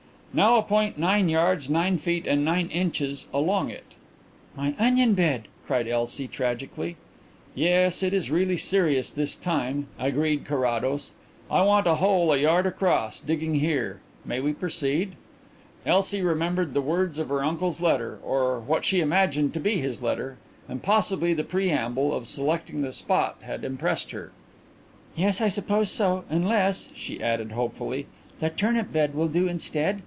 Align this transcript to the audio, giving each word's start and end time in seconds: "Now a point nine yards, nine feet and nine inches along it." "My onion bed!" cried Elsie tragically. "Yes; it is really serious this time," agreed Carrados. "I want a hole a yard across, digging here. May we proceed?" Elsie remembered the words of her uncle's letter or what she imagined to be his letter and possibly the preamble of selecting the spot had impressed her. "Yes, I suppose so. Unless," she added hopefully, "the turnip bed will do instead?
"Now 0.33 0.55
a 0.55 0.63
point 0.63 0.97
nine 0.97 1.27
yards, 1.27 1.69
nine 1.69 1.97
feet 1.97 2.25
and 2.25 2.45
nine 2.45 2.67
inches 2.69 3.25
along 3.33 3.69
it." 3.69 3.83
"My 4.55 4.73
onion 4.79 5.13
bed!" 5.13 5.49
cried 5.67 5.89
Elsie 5.89 6.29
tragically. 6.29 6.95
"Yes; 7.53 8.01
it 8.01 8.13
is 8.13 8.31
really 8.31 8.55
serious 8.55 9.11
this 9.11 9.35
time," 9.35 9.87
agreed 9.99 10.45
Carrados. 10.45 11.11
"I 11.49 11.63
want 11.63 11.85
a 11.85 11.95
hole 11.95 12.31
a 12.31 12.37
yard 12.37 12.65
across, 12.65 13.19
digging 13.19 13.55
here. 13.55 13.99
May 14.23 14.39
we 14.39 14.53
proceed?" 14.53 15.15
Elsie 15.85 16.21
remembered 16.21 16.73
the 16.73 16.81
words 16.81 17.19
of 17.19 17.27
her 17.27 17.43
uncle's 17.43 17.81
letter 17.81 18.17
or 18.23 18.57
what 18.61 18.85
she 18.85 19.01
imagined 19.01 19.53
to 19.55 19.59
be 19.59 19.81
his 19.81 20.01
letter 20.01 20.37
and 20.69 20.81
possibly 20.81 21.33
the 21.33 21.43
preamble 21.43 22.13
of 22.13 22.25
selecting 22.25 22.83
the 22.83 22.93
spot 22.93 23.39
had 23.41 23.65
impressed 23.65 24.11
her. 24.11 24.31
"Yes, 25.13 25.41
I 25.41 25.49
suppose 25.49 25.91
so. 25.91 26.23
Unless," 26.29 26.87
she 26.95 27.21
added 27.21 27.51
hopefully, 27.51 28.05
"the 28.39 28.49
turnip 28.49 28.93
bed 28.93 29.13
will 29.13 29.27
do 29.27 29.49
instead? 29.49 29.99